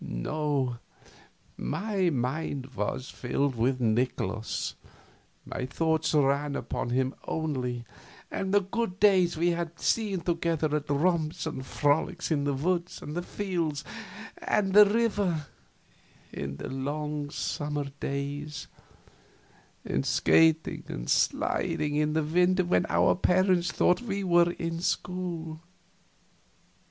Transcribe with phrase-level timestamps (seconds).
[0.03, 0.79] No,
[1.57, 4.73] my mind was filled with Nikolaus,
[5.45, 7.85] my thoughts ran upon him only,
[8.31, 13.03] and the good days we had seen together at romps and frolics in the woods
[13.03, 13.83] and the fields
[14.39, 15.45] and the river
[16.33, 18.65] in the long summer days,
[19.85, 25.61] and skating and sliding in the winter when our parents thought we were in school.